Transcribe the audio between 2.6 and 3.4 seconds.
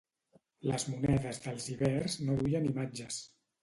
imatges.